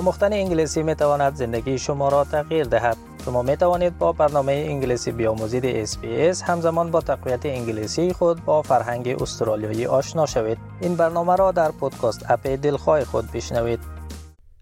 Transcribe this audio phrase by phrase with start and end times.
[0.00, 2.96] آموختن انگلیسی می تواند زندگی شما را تغییر دهد.
[3.24, 9.08] شما می توانید با برنامه انگلیسی بیاموزید SBS همزمان با تقویت انگلیسی خود با فرهنگ
[9.08, 10.58] استرالیایی آشنا شوید.
[10.80, 13.80] این برنامه را در پودکاست اپ دلخواه خود بشنوید.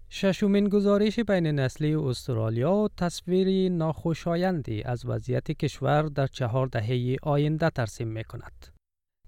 [0.09, 8.07] ششمین گزارش بین نسلی استرالیا تصویری ناخوشایندی از وضعیت کشور در چهار دهه آینده ترسیم
[8.07, 8.78] می کند.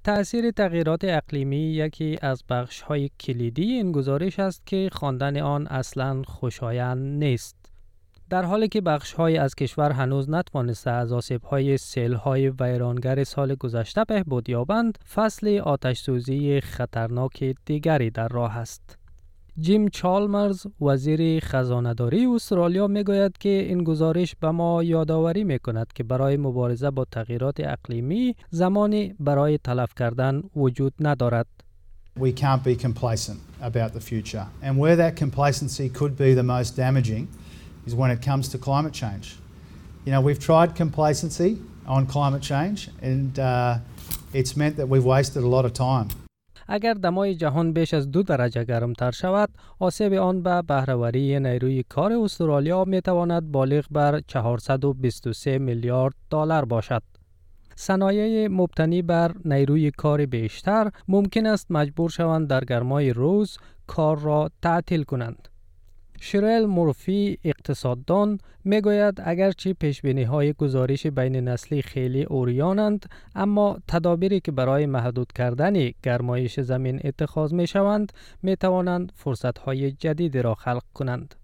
[0.04, 6.22] تأثیر تغییرات اقلیمی یکی از بخش های کلیدی این گزارش است که خواندن آن اصلا
[6.24, 7.56] خوشایند نیست.
[8.30, 13.24] در حالی که بخش های از کشور هنوز نتوانسته از آسیب های سیل های ویرانگر
[13.24, 19.01] سال گذشته بهبود یابند، فصل آتش سوزی خطرناک دیگری در راه است.
[19.62, 25.94] جیم چالمرز وزیر خزانداری استرالیا می گوید که این گزارش به ما یادآوری می کند
[25.96, 31.48] که برای مبارزه با تغییرات اقلیمی زمانی برای تلف کردن وجود ندارد.
[32.20, 34.46] We can't be complacent about the future.
[34.64, 37.28] And where that complacency could be the most damaging
[37.88, 39.26] is when it comes to climate change.
[40.06, 41.52] You know, we've tried complacency
[41.86, 43.78] on climate change and uh,
[44.34, 46.08] it's meant that we've wasted a lot of time.
[46.74, 52.14] اگر دمای جهان بیش از دو درجه گرمتر شود، آسیب آن به بهرهوری نیروی کار
[52.14, 57.04] استرالیا می تواند بالغ بر 423 میلیارد دلار باشد.
[57.76, 64.50] صنایع مبتنی بر نیروی کار بیشتر ممکن است مجبور شوند در گرمای روز کار را
[64.62, 65.48] تعطیل کنند.
[66.24, 73.06] شرل مورفی اقتصاددان می‌گوید اگرچه پیشبینی های گزارش بین نسلی خیلی اوریانند
[73.36, 78.14] اما تدابیری که برای محدود کردن گرمایش زمین اتخاذ می شوند
[78.44, 81.36] می توانند فرصت های جدیدی را خلق کنند.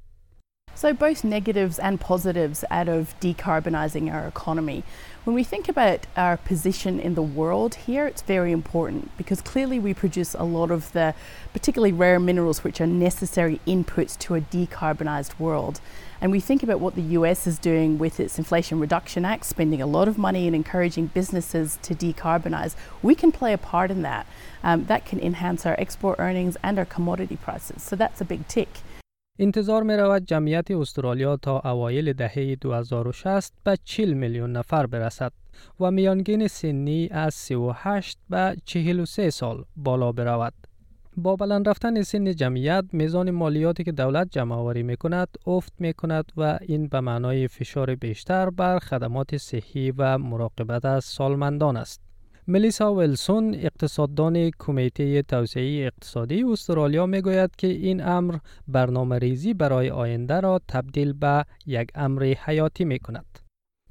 [0.78, 4.84] So, both negatives and positives out of decarbonising our economy.
[5.24, 9.80] When we think about our position in the world here, it's very important because clearly
[9.80, 11.16] we produce a lot of the
[11.52, 15.82] particularly rare minerals which are necessary inputs to a decarbonised world.
[16.22, 19.82] And we think about what the US is doing with its Inflation Reduction Act, spending
[19.82, 22.76] a lot of money and encouraging businesses to decarbonise.
[23.02, 24.28] We can play a part in that.
[24.64, 27.82] Um, that can enhance our export earnings and our commodity prices.
[27.82, 28.70] So that's a big tick.
[29.40, 35.32] انتظار می رود جمعیت استرالیا تا اوایل دهه 2060 به 40 میلیون نفر برسد
[35.80, 40.54] و میانگین سنی از 38 به 43 سال بالا برود.
[41.18, 45.94] با بلند رفتن سن جمعیت میزان مالیاتی که دولت جمع آوری می کند افت می
[45.94, 52.07] کند و این به معنای فشار بیشتر بر خدمات صحی و مراقبت از سالمندان است.
[52.50, 58.38] ملیسا ویلسون اقتصاددان کمیته توسعه اقتصادی استرالیا می‌گوید که این امر
[58.68, 63.40] برنامه ریزی برای آینده را تبدیل به یک امر حیاتی می کند.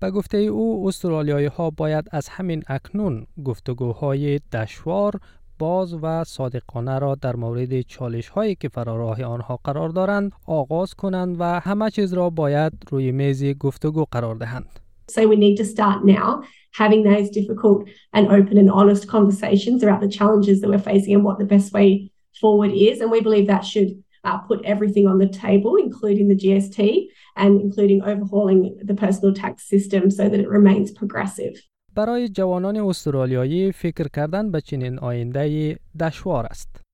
[0.01, 5.21] به گفته او استرالیایی ها باید از همین اکنون گفتگوهای دشوار
[5.59, 11.37] باز و صادقانه را در مورد چالش هایی که فراراه آنها قرار دارند آغاز کنند
[11.41, 14.86] و همه چیز را باید روی میز گفتگو قرار دهند.
[15.08, 16.44] So we need to start now
[16.74, 21.24] having those difficult and open and honest conversations about the challenges that we're facing and
[21.24, 23.02] what the best way forward is.
[23.02, 27.60] And we believe that should uh, put everything on the table, including the GST and
[27.62, 31.56] including overhauling the personal tax system so that it remains progressive.
[31.96, 36.85] برای جوانان استرالیایی فکر کردن به چنین آینده دشوار است.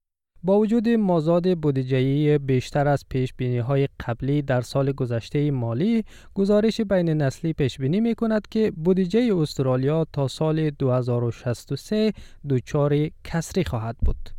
[0.45, 6.05] با وجود مازاد بودجه‌ای بیشتر از پیش بینی های قبلی در سال گذشته مالی،
[6.35, 12.13] گزارش بین نسلی پیش بینی می کند که بودجه استرالیا تا سال 2063
[12.49, 14.31] دچار کسری خواهد بود.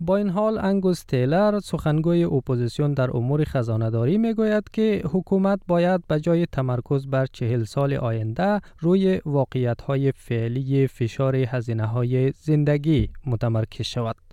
[0.00, 6.06] با این حال انگوس تیلر سخنگوی اپوزیسیون در امور خزانه‌داری می گوید که حکومت باید
[6.06, 13.08] به جای تمرکز بر چهل سال آینده روی واقعیت های فعلی فشار هزینه های زندگی
[13.26, 14.23] متمرکز شود.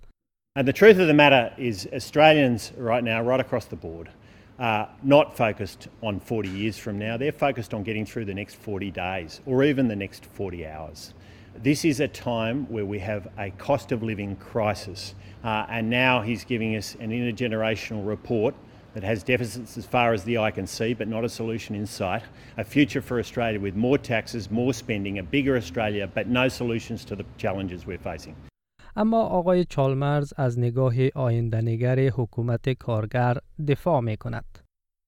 [0.54, 4.10] And the truth of the matter is, Australians right now, right across the board,
[4.58, 7.16] are not focused on 40 years from now.
[7.16, 11.14] They're focused on getting through the next 40 days or even the next 40 hours.
[11.56, 16.20] This is a time where we have a cost of living crisis, uh, and now
[16.20, 18.54] he's giving us an intergenerational report
[18.92, 21.86] that has deficits as far as the eye can see, but not a solution in
[21.86, 22.24] sight.
[22.58, 27.06] A future for Australia with more taxes, more spending, a bigger Australia, but no solutions
[27.06, 28.36] to the challenges we're facing.
[28.97, 33.37] اما آقای چالمرز از نگاه آیندهنگر حکومت کارگر
[33.67, 34.59] دفاع می کند.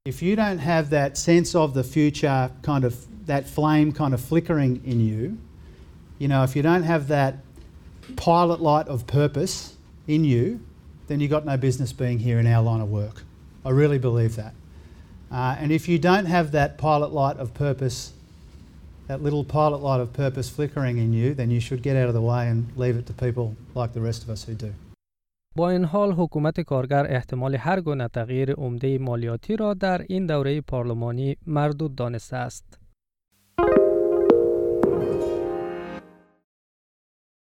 [0.09, 2.93] If you don't have that sense of the future, kind of
[3.25, 5.37] that flame kind of flickering in you,
[6.19, 7.33] you know, if you don't have that
[8.15, 9.55] pilot light of purpose
[10.07, 10.43] in you,
[11.07, 13.17] then you've got no business being here in our line of work.
[13.65, 14.53] I really believe that.
[15.31, 18.13] Uh, and if you don't have that pilot light of purpose
[19.08, 22.14] that little pilot light of purpose flickering in you, then you should get out of
[22.14, 24.72] the way and leave it to people like the rest of us who do.
[25.56, 30.60] با این حال حکومت کارگر احتمال هر گونه تغییر عمده مالیاتی را در این دوره
[30.60, 32.78] پارلمانی مردود دانسته است.